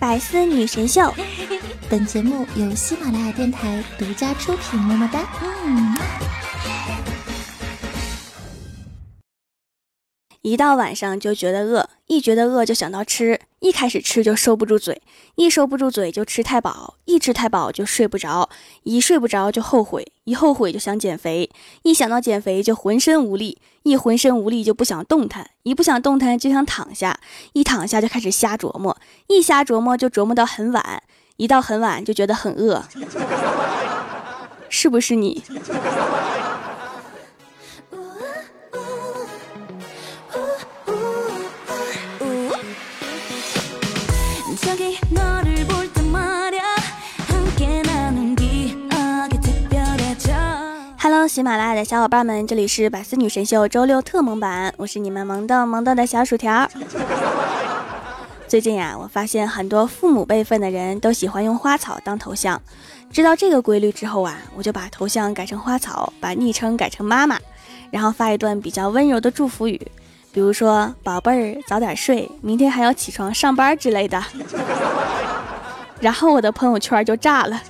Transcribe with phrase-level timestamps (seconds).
[0.00, 1.14] 百思女神秀，
[1.90, 4.80] 本节目由喜马拉雅电台独家出品。
[4.80, 5.20] 么么哒。
[5.66, 6.29] 嗯。
[10.50, 15.00] 一到晚上就觉得饿，一觉得饿就想到吃，一开始吃就收不住嘴，
[15.36, 18.48] 一收不住嘴就吃太饱，一吃太饱就睡不着，
[18.82, 21.48] 一睡不着就后悔，一后悔就想减肥，
[21.84, 27.20] 一想到减肥就浑身无力，一浑身无力就不想动弹，一不想动弹就想躺下，
[27.52, 28.98] 一躺下就开始瞎琢磨，
[29.28, 31.00] 一瞎琢磨就琢磨到很晚，
[31.36, 32.82] 一到很晚就觉得很饿，
[34.68, 35.44] 是不是你？
[51.30, 56.68] 喜马拉雅的小伙伴们，这里是百思女神秀周六特萌版，我是你们萌豆萌豆的小薯条。
[58.48, 62.60] 最近呀，我发现很多父母辈分的人都喜欢用花草当头像。
[63.12, 67.38] 知道这个规律之后啊，我就把头像改成花草，把昵称改成妈妈，
[67.92, 69.80] 然后发一段比较温柔的祝福语，
[70.32, 74.20] 比如说“宝贝儿，早点睡，明天还要起床上班”之类的。
[76.00, 77.62] 然后我的朋友圈就炸了。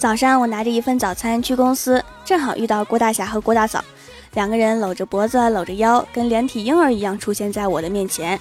[0.00, 3.84] 早上我拿着一份早餐去公司，正好遇到郭大侠和郭大嫂，
[4.32, 8.40] 两个人搂着脖子搂着腰，跟连体婴儿一样出现在我的面前。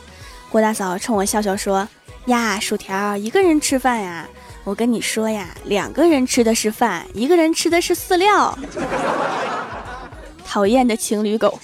[0.50, 1.86] 郭大嫂冲我笑笑说
[2.28, 4.26] ：“呀，薯条一个人吃饭呀？
[4.64, 8.58] 我跟你说呀，两个人吃的是饭，一个人吃的是饲料。
[10.46, 11.60] 讨厌的情侣狗。”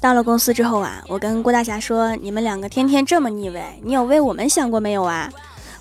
[0.00, 5.30] 到了公司之后啊，我跟郭大侠说：“你们两个天天这么腻歪，你有为我们想过没有啊？”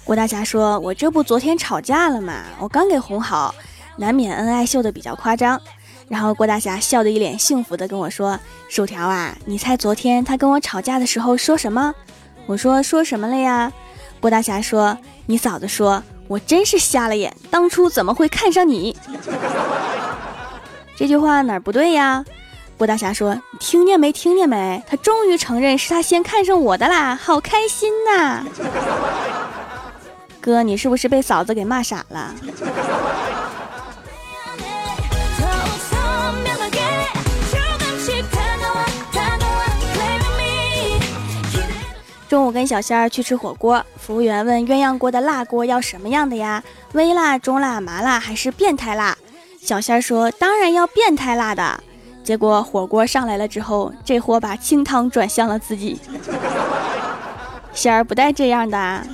[0.05, 2.44] 郭大侠说：“我这不昨天吵架了吗？
[2.59, 3.53] 我刚给哄好，
[3.97, 5.59] 难免恩爱秀的比较夸张。”
[6.09, 8.38] 然后郭大侠笑得一脸幸福的跟我说
[8.69, 11.94] ：“薯条啊，你猜昨天他跟我吵架的时候说什么？”
[12.46, 13.72] 我说：“说什么了呀？”
[14.19, 18.96] 郭大侠说：“你嫂子说我真是瞎了眼，当初怎么会看上你？”
[20.96, 22.23] 这句话哪儿不对呀？
[22.83, 24.11] 郭大侠说：“听见没？
[24.11, 24.83] 听见没？
[24.85, 28.45] 他终于承认是他先看上我的啦，好开心呐！”
[30.41, 32.35] 哥，你是不是被嫂子给骂傻了？
[42.27, 46.61] 中午跟小仙儿去吃火锅，服务员问鸳鸯锅的辣锅要什么样的呀？
[46.91, 49.17] 微辣、中辣、麻辣还是变态辣？
[49.61, 51.81] 小仙儿说：“当然要变态辣的。”
[52.23, 56.00] 结果火锅上来了之后，这货把清汤转向了自己。
[57.73, 58.78] 仙儿不带这样的。
[58.78, 59.06] 啊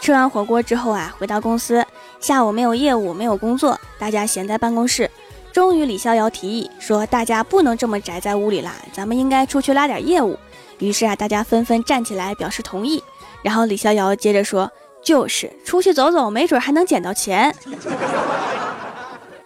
[0.00, 1.82] 吃完火锅之后啊，回到公司，
[2.20, 5.10] 下午没有业务，没有工作，大家闲在办公室。
[5.50, 10.38] 终于，李逍遥提议说：“大家不能这么宅在屋里啦，咱们应该出去拉点业务。”
[10.78, 13.02] 于是啊，大家纷纷站起来表示同意。
[13.44, 14.72] 然后李逍遥接着说
[15.04, 17.54] ：“就是出去走走，没准还能捡到钱。”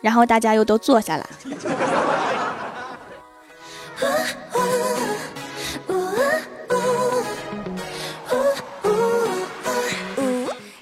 [0.01, 1.29] 然后大家又都坐下了。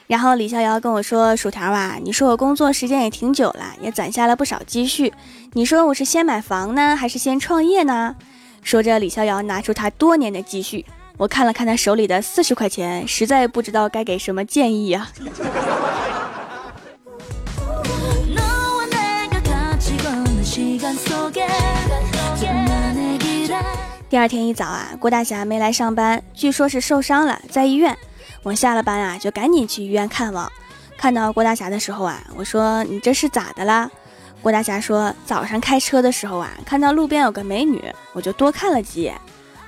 [0.07, 5.13] 然后李逍遥跟我说：“薯条啊，你说我工作时间也挺久了，也攒下了不少积蓄，
[5.55, 8.15] 你说我是先买房呢，还是先创业呢？”
[8.63, 10.85] 说着，李逍遥拿出他多年的积蓄，
[11.19, 15.09] 我看了看他手里的四十块钱，实在不知道该给什么建议呀。
[24.09, 27.97] 第二天一早啊，郭大侠没来上班，据说是受伤了，在医院。
[28.43, 30.51] 我下了班啊，就赶紧去医院看望。
[30.99, 33.91] 看到郭大侠的时候啊，我说：“你这是咋的啦？”
[34.43, 37.83] 郭大侠说：“早上开车的时候啊，看到路边有个美女，
[38.13, 39.19] 我就多看了几眼。”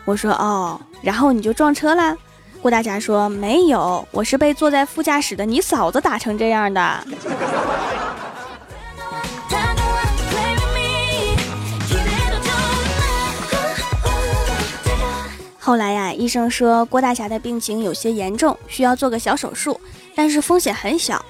[0.09, 2.17] 我说：“哦，然后你就撞车了？”
[2.63, 7.05] 郭大侠说：“没有，我是被坐在副驾驶的你嫂子打成这样的。”
[15.59, 19.79] 后来呀，医生说郭大侠的病情有些严重，需要做个小手术，
[20.15, 21.23] 但是风险很小。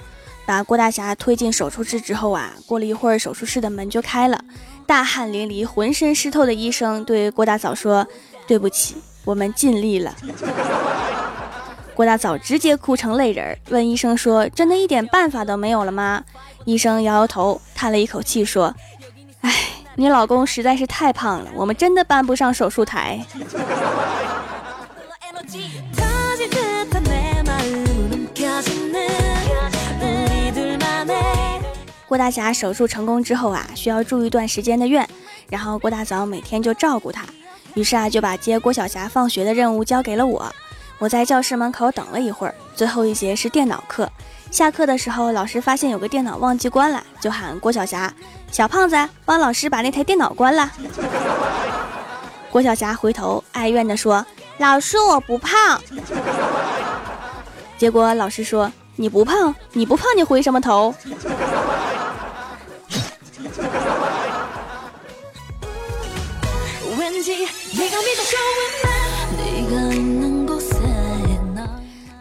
[0.45, 4.39] 把郭大侠推进手术室之后啊，过了一会儿，手术室的门就开了。
[4.87, 8.07] 大汗淋漓、浑身湿透的医生对郭大嫂说
[8.49, 10.11] ：“对不起，我们尽力了。
[11.93, 16.23] ”郭大嫂直接哭成泪人，问医生说：“真的一点办法都没有了吗？”
[16.65, 18.73] 医生摇摇头，叹了一口气说
[19.41, 19.53] ：“哎，
[19.93, 23.23] 你老公实在是太胖了，我们真的搬不上手术台。”
[32.07, 35.07] 郭大侠手术成功之后啊，需要住一段时间的院，
[35.51, 37.23] 然后郭大嫂每天就照顾他，
[37.75, 40.53] 于是啊就把接郭晓霞放学的任务交给了我。
[40.97, 44.09] 我在教室门口等了一会儿，最后一节是电脑课。
[44.51, 48.13] 下课的时候，老师发现有个电脑忘记关了，就喊郭晓霞
[48.51, 50.69] ：“小胖子，帮老师把那台电脑关了。”
[52.51, 54.25] 郭晓霞回头哀怨地说
[54.57, 55.79] ：“老师，我不胖。”
[57.77, 60.93] 结果老师说：“你不胖，你不胖，你回什么头？”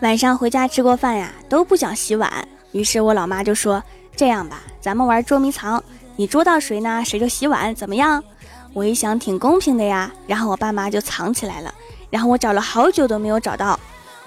[0.00, 2.32] 晚上回家吃过饭呀，都不想洗碗。
[2.72, 3.82] 于是我老妈就说
[4.16, 5.82] ：“这样吧，咱们玩捉迷藏，
[6.16, 8.22] 你捉到谁呢，谁就洗碗，怎么样？”
[8.72, 10.10] 我一想，挺公平的呀。
[10.26, 11.74] 然后我爸妈就藏起来了。
[12.10, 13.78] 然后我找了好久都没有找到，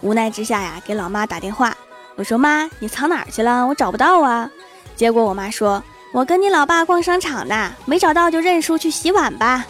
[0.02, 1.76] 无奈之下呀，给老妈打电话，
[2.16, 3.66] 我说：“妈，你藏哪儿去了？
[3.66, 4.50] 我找不到啊。”
[4.96, 5.82] 结果我妈说
[6.14, 9.66] ：“我跟你老爸逛商场呢，没找到就认输去洗碗吧。”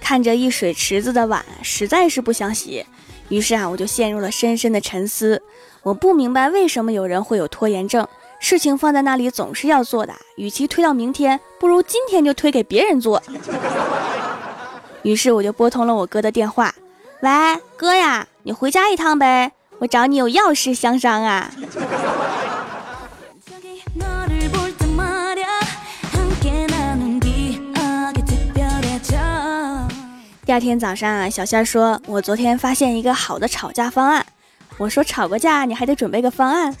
[0.00, 2.86] 看着一水池子的碗，实在是不想洗，
[3.28, 5.42] 于是啊，我就陷入了深深的沉思。
[5.82, 8.06] 我不明白为什么有人会有拖延症，
[8.40, 13.22] 事情放在那里总是要做的，与其推到明天，不如今天就推给别人做。
[15.02, 16.74] 于是我就拨通了我哥的电话，
[17.20, 17.30] 喂，
[17.76, 21.50] 哥呀，你回家一趟呗，我找你有要事相商啊。
[30.44, 34.24] 第二天早上啊，小仙儿说：“我昨天发现一个好的吵架方案。”
[34.78, 36.74] 我说：“吵个架你还得准备个方案。”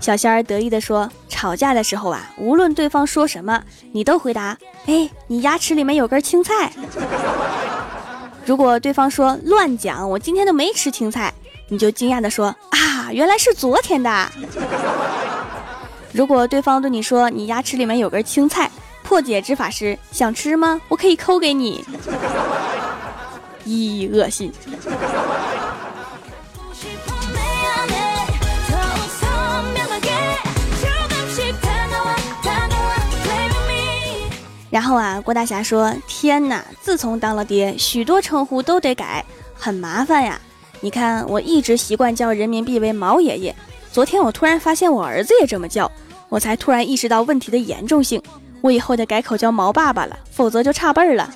[0.00, 3.62] 小仙儿得意地说：“吵架的时候啊，无论对方说什么，
[3.92, 6.72] 你都回答：‘哎，你牙齿里面有根青菜。’
[8.44, 11.32] 如果对方说乱讲，我今天都没吃青菜，
[11.68, 14.28] 你就惊讶的说：‘啊，原来是昨天的。’
[16.12, 18.70] 如果对方对你说你牙齿里面有根青菜。”
[19.04, 20.80] 破解之法是想吃吗？
[20.88, 21.84] 我可以抠给你。
[23.66, 24.50] 咦，恶心。
[34.72, 36.64] 然后啊，郭大侠说：“天哪！
[36.80, 39.22] 自从当了爹，许多称呼都得改，
[39.54, 40.40] 很麻烦呀。
[40.80, 43.54] 你看，我一直习惯叫人民币为毛爷爷，
[43.92, 45.92] 昨天我突然发现我儿子也这么叫，
[46.30, 48.22] 我才突然意识到问题的严重性。”
[48.62, 51.28] 我以后得改口叫毛爸爸了，否则就差辈儿了。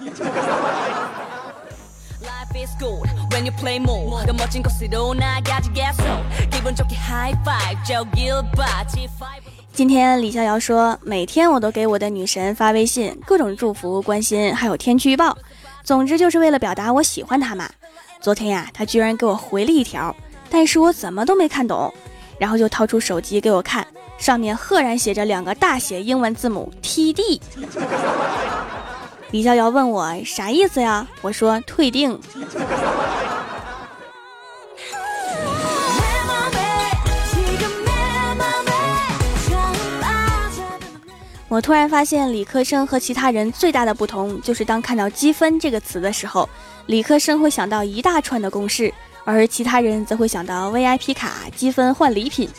[9.76, 15.36] 今天李逍遥说，每天我都给我的女神发微信，各种祝福、关心，还有天气预报，
[15.84, 17.68] 总之就是为了表达我喜欢她嘛。
[18.18, 20.16] 昨天呀，她居然给我回了一条，
[20.48, 21.92] 但是我怎么都没看懂，
[22.38, 23.86] 然后就掏出手机给我看。
[24.16, 27.38] 上面赫然写着两个大写英文字母 T D。
[29.30, 31.06] 李逍遥问我啥意思呀？
[31.20, 32.18] 我说退订。
[41.56, 46.46] 我突然发现理科生和其他人最大的不同，就是当看到积分这个词的时候，
[46.84, 48.92] 理科生会想到一大串的公式，
[49.24, 52.50] 而其他人则会想到 VIP 卡积分换礼品。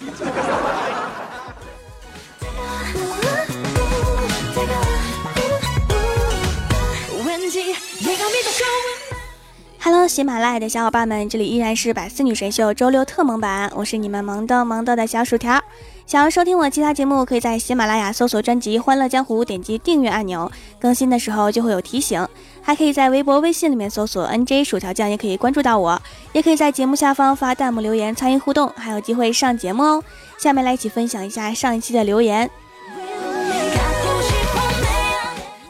[9.79, 15.63] Hello，喜马拉雅的小伙伴们，这里依然是百思女神秀周六特萌版，我是你们萌豆萌豆的小薯条。
[16.07, 20.49] 想要收听我其他节目，可以在喜马拉雅搜索专辑《欢乐江湖》，点击订阅按钮，
[20.79, 22.25] 更新的时候就会有提醒。
[22.61, 30.03] 还可以在微博、微信里面搜索 NJ 薯条酱，也可以关注到我，也可以在节目下方发弹幕留言参与互动，还有机会上节目哦。
[30.37, 32.49] 下面来一起分享一下上一期的留言。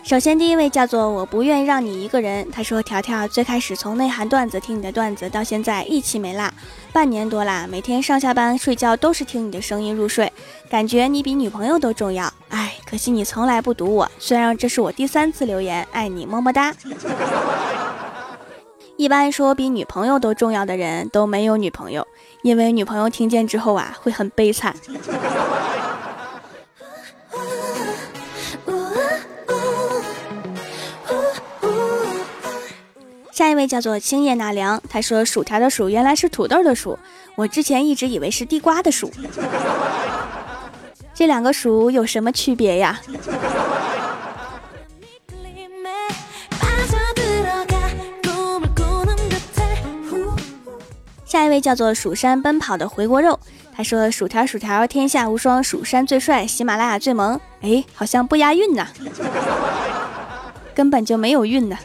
[0.08, 2.50] 首先，第一位叫做我不愿让你一个人。
[2.50, 6.50] 他说：“条条最开始从内涵段子听你的段子，到现在一期没落，
[6.94, 10.32] 半年多啦，每天上下班睡觉都是听你的声音入睡，
[10.70, 12.32] 感觉你比女朋友都重要。
[12.48, 14.10] 哎，可惜你从来不读我。
[14.18, 16.74] 虽然这是我第三次留言，爱你么么哒。
[18.96, 22.08] 一般说比女朋友都重要的人都没有女朋友，
[22.44, 24.74] 因为女朋友听见之后啊会很悲惨。”
[33.58, 36.98] 位叫做青叶纳凉，他说薯条的薯原来是土豆的薯，
[37.36, 39.12] 我之前一直以为是地瓜的薯。
[41.14, 43.02] 这两个薯有什么区别呀？
[51.26, 53.38] 下一位叫做蜀山奔跑的回锅肉，
[53.76, 57.40] 他说薯条薯条天下无双，蜀山最帅，喜马拉雅最萌。
[57.62, 58.88] 哎，好像不押韵呢，
[60.74, 61.78] 根本就没有韵呢。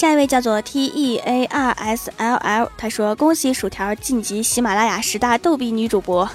[0.00, 6.26] 下一位叫做 T E A R S L L，他说恭喜薯条晋级喜马拉雅十大逗比女主播。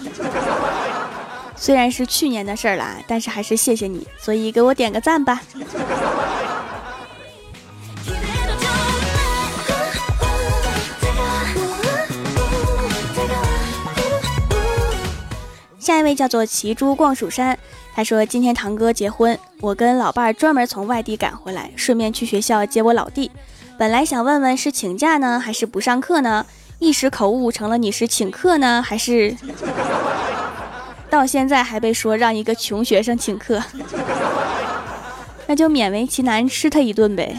[1.58, 5.42] 虽然是去年的事儿了，但是还是谢谢你，所以给我点个赞吧。
[15.80, 17.58] 下一位叫做骑猪逛蜀山，
[17.96, 23.32] 他说今天堂哥结婚，我跟老伴儿专门从外地赶回来，顺便去学校接我老弟。
[23.78, 26.46] 本来想问问是请假呢，还是不上课呢？
[26.80, 29.36] 一时口误成了你是请客呢，还是？
[31.10, 33.62] 到现在还被说让一个穷学生请客，
[35.48, 37.38] 那就勉为其难吃他一顿呗。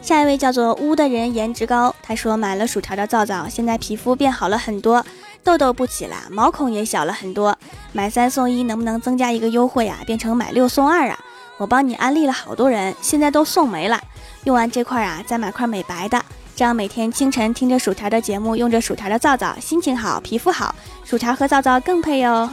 [0.00, 5.04] 下一位叫做乌的人颜值高，他说买了薯条的皂皂，现在皮肤变好了很多，
[5.46, 7.56] 痘痘不起了，毛孔也小了很多。
[7.92, 10.00] 买三送一能不能增加一个优惠啊？
[10.04, 11.16] 变成买六送二啊？
[11.56, 14.02] 我帮你安利了好多人，现在都送没了。
[14.42, 16.20] 用完这块啊，再买块美白的，
[16.56, 20.74] 这样每天清晨听着薯条的节目，用着薯条的皂皂，心情好，皮肤好，
[21.04, 22.50] 薯条和皂皂更配哟。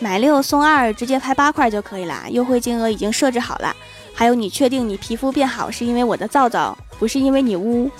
[0.00, 3.74] 买六送二，直接拍八块就可以了，优惠金额已经设置好了。
[4.14, 7.90] 还有，你确定你皮肤变好是因为我的皂皂，不是因为你污？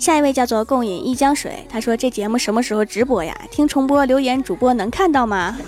[0.00, 3.38] 下一位叫做共饮一江水，他说这节目什么时候直播呀？
[3.50, 5.58] 听重播留言，主播能看到吗？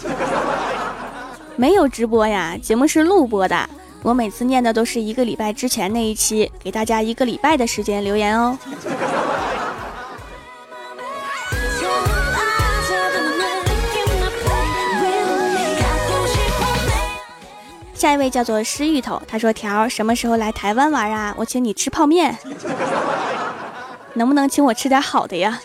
[1.54, 3.68] 没有直播呀，节目是录播的。
[4.02, 8.58] 我每次念的都是一个礼拜之前那一期，给大家一个礼拜的时间留言哦。
[17.92, 21.34] 下一位叫做湿芋头，他说条什么时候来台湾玩啊？
[21.36, 22.34] 我请你吃泡面。
[24.14, 25.60] 能不能请我吃点好的呀？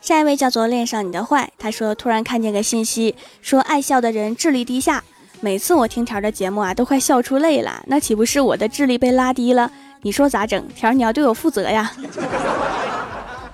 [0.00, 5.04] 下一位叫做恋上你的坏，他说突然看见个信息，说爱笑的人智力低下。
[5.40, 9.70] 每次我听条的节目啊，都快笑出泪了，那岂不是我的智力被拉低了？
[10.02, 10.66] 你说咋整？
[10.70, 11.92] 条你要对我负责呀！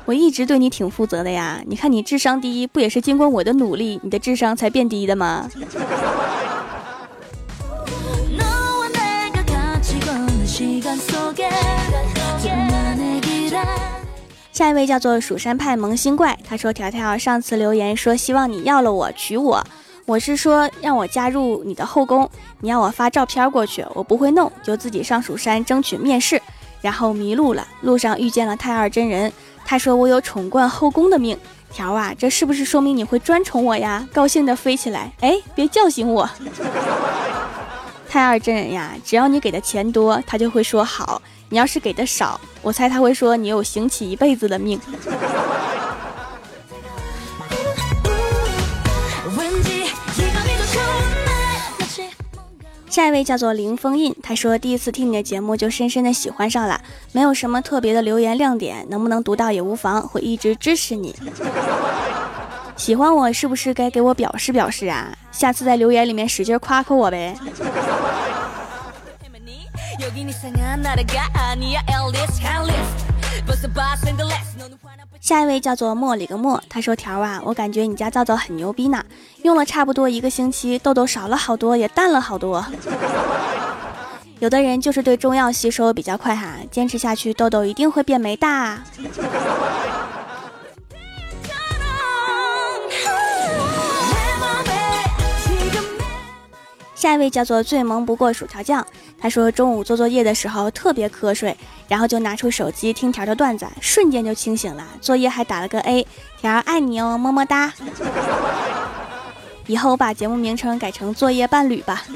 [0.07, 5.51] 我一直对你挺负责的呀，你看你智商低，不也是经过我的努力，你的智商才变低的吗？
[14.53, 19.67] 下一位叫做蜀山派萌新怪，他说：“条条上次留言说希望你要了我娶我，
[20.07, 26.41] 我是说让我加入你的后宫，你要我发照片过去，我不会弄，就自己上蜀山争取面试，
[26.81, 29.33] 然后迷路了，路上遇见了太二真人。”
[29.69, 31.37] 他说我有宠冠后宫的命，
[31.73, 34.07] 条啊，这是不是说明你会专宠我呀？
[34.13, 36.31] 高兴的飞起来，哎，别叫醒我。
[38.09, 44.81] 太二真人呀，只要你给的钱多，他就会说好；你要是给的少，我猜他会说你有行乞一辈子的命。
[52.97, 56.81] 下一位叫做林封印，他说第一次听你的节目就深深的喜欢上了，
[57.13, 61.15] 没有什么特别的留言亮点，能不能读到也无妨，会一直支持你。
[62.75, 65.15] 喜欢我是不是该给我表示表示啊？
[65.31, 67.37] 下次在留言里面使劲夸夸我呗。
[75.21, 79.05] 下一位叫做茉莉个莫，他说条啊，我感觉你家皂皂很牛逼呢，
[79.43, 82.65] 用了差不多一个星期，痘痘少了好多，也淡了好多。
[84.39, 88.47] 有的人就是对中药吸收比较快哈，坚持下去，痘痘一定会变没的。
[96.95, 98.85] 下一位叫做最萌不过薯条酱，
[99.27, 101.57] 他说中午做作业的时候特别瞌睡，
[101.89, 106.07] 然后就拿出手机听条条段子，瞬间就清醒了，作业还打了个 A。
[106.41, 107.73] 条爱你哦，么么哒。
[109.67, 112.05] 以后我把节目名称改成作业伴侣吧。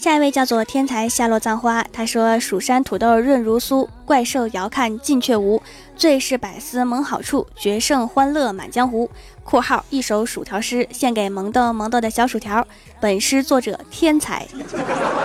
[0.00, 5.62] 下一位叫做天才夏落葬花，他说：“蜀山土豆润如酥，怪兽遥看近却无。
[5.94, 9.10] 最是百思萌好处，决胜欢乐满江湖。
[9.44, 12.66] ”（括号一首薯条诗，献给萌豆萌豆的小薯条。
[12.98, 14.46] 本诗作者天才。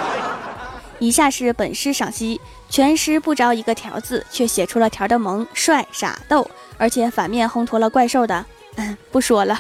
[1.00, 6.46] 以下是本诗赏析：全诗不着一个条字，却写出了条的萌、帅、傻、逗，
[6.78, 8.46] 而且反面烘托了怪兽的……
[8.76, 9.58] 嗯，不说了。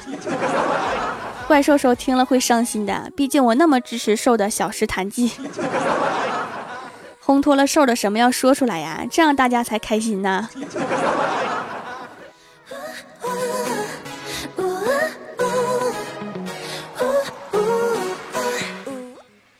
[1.47, 5.31] 怪兽兽听了会伤心的，毕竟我那么支持兽的小石弹记，
[7.23, 9.05] 烘托了兽的什么要说出来呀？
[9.09, 10.49] 这样大家才开心呢。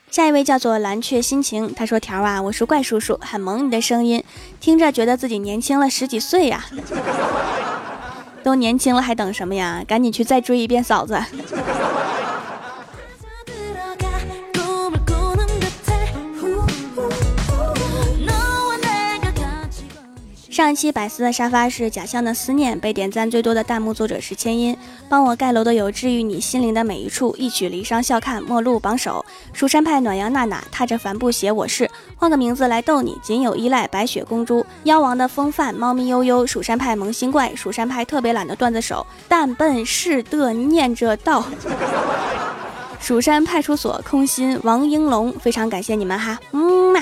[0.10, 4.24] 下一位叫做蓝雀心情，他说：“条啊，我是怪叔叔，很萌你的声音，
[4.60, 6.66] 听着觉得自己年轻了十几岁呀。”
[8.42, 9.84] 都年轻了，还等什么呀？
[9.88, 11.20] 赶紧去再追一遍嫂子。
[20.56, 24.74] 上一期百思的沙发是假象的思念，被点赞最多的弹幕作者是千音。
[25.10, 29.26] 帮我盖楼的有治愈你心灵的每一处，一曲离殇笑看陌路榜首。
[29.52, 33.18] 蜀山派暖阳娜娜踏着帆布鞋，我是换个名字来逗你。
[33.22, 36.48] 仅有依赖白雪公主，妖王的风范，猫咪悠悠。
[36.48, 41.44] 蜀山派萌新怪，蜀山派特别懒的段子手，但笨是的念着道。
[43.02, 47.02] 蜀山派出所空心王英龙，非常感谢你们哈，嗯嘛。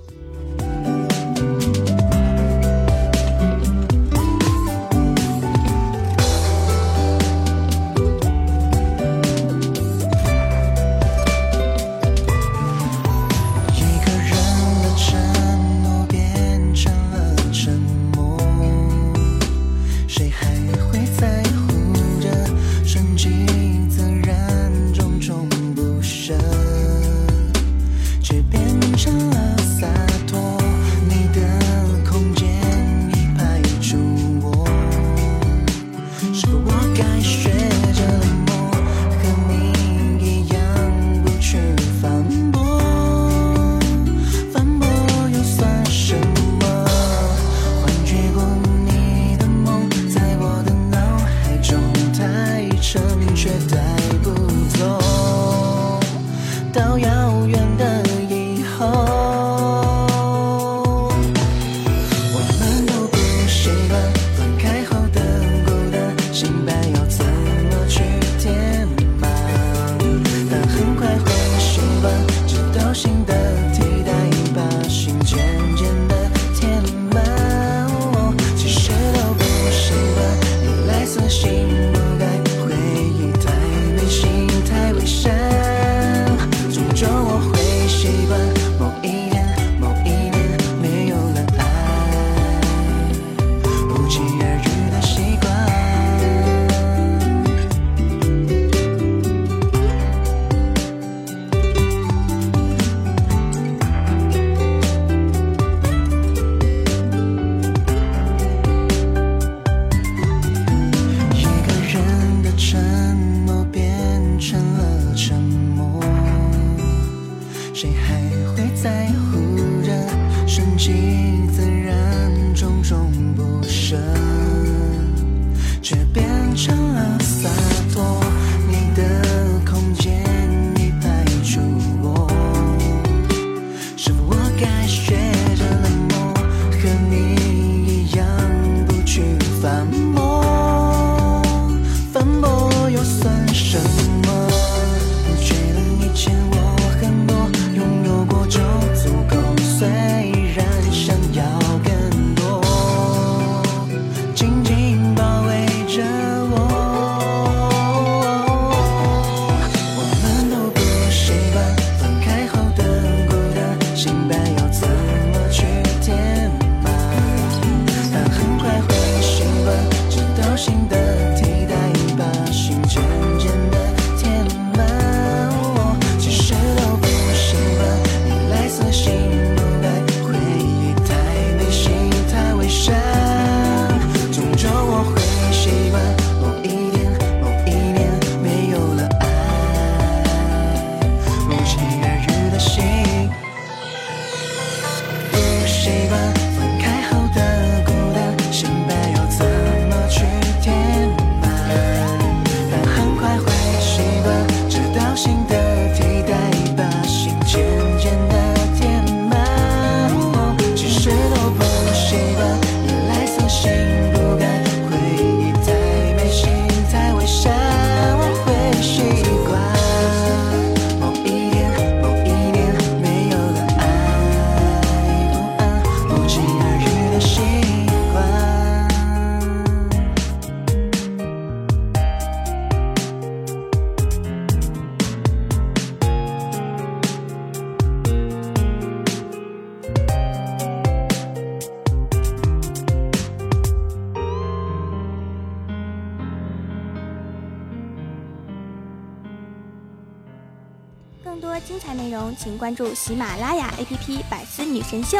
[252.71, 255.17] 关注喜马拉雅 APP《百思女神秀》。